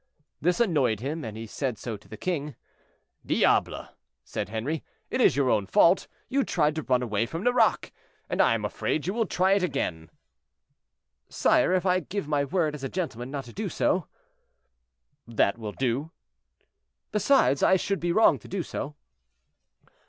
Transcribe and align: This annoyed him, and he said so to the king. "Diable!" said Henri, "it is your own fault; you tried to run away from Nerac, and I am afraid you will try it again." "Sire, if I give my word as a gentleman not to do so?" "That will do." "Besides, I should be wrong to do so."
This 0.41 0.59
annoyed 0.59 1.01
him, 1.01 1.23
and 1.23 1.37
he 1.37 1.45
said 1.45 1.77
so 1.77 1.95
to 1.95 2.07
the 2.07 2.17
king. 2.17 2.55
"Diable!" 3.23 3.89
said 4.23 4.49
Henri, 4.49 4.83
"it 5.11 5.21
is 5.21 5.35
your 5.35 5.51
own 5.51 5.67
fault; 5.67 6.07
you 6.27 6.43
tried 6.43 6.73
to 6.73 6.81
run 6.81 7.03
away 7.03 7.27
from 7.27 7.43
Nerac, 7.43 7.91
and 8.27 8.41
I 8.41 8.55
am 8.55 8.65
afraid 8.65 9.05
you 9.05 9.13
will 9.13 9.27
try 9.27 9.51
it 9.51 9.61
again." 9.61 10.09
"Sire, 11.29 11.71
if 11.73 11.85
I 11.85 11.99
give 11.99 12.27
my 12.27 12.43
word 12.43 12.73
as 12.73 12.83
a 12.83 12.89
gentleman 12.89 13.29
not 13.29 13.45
to 13.45 13.53
do 13.53 13.69
so?" 13.69 14.07
"That 15.27 15.59
will 15.59 15.71
do." 15.71 16.09
"Besides, 17.11 17.61
I 17.61 17.75
should 17.75 17.99
be 17.99 18.11
wrong 18.11 18.39
to 18.39 18.47
do 18.47 18.63
so." 18.63 18.95